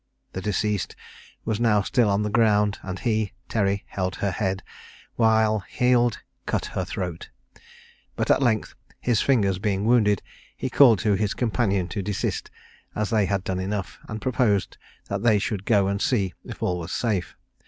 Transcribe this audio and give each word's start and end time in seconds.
The 0.33 0.41
deceased 0.41 0.95
was 1.45 1.59
now 1.59 1.83
still 1.83 2.09
on 2.09 2.23
the 2.23 2.31
ground, 2.31 2.79
and 2.81 2.97
he 2.97 3.33
(Terry) 3.47 3.83
held 3.85 4.15
her 4.15 4.31
head, 4.31 4.63
while 5.13 5.59
Heald 5.59 6.17
cut 6.47 6.65
her 6.73 6.83
throat; 6.83 7.29
but 8.15 8.31
at 8.31 8.41
length 8.41 8.73
his 8.99 9.21
fingers 9.21 9.59
being 9.59 9.85
wounded, 9.85 10.23
he 10.57 10.71
called 10.71 10.97
to 11.05 11.13
his 11.13 11.35
companion 11.35 11.87
to 11.89 12.01
desist, 12.01 12.49
as 12.95 13.11
they 13.11 13.27
had 13.27 13.43
done 13.43 13.59
enough, 13.59 13.99
and 14.09 14.19
proposed 14.19 14.75
that 15.07 15.21
they 15.21 15.37
should 15.37 15.65
go 15.65 15.87
and 15.87 16.01
see 16.01 16.33
if 16.45 16.63
all 16.63 16.79
was 16.79 16.91
safe. 16.91 17.35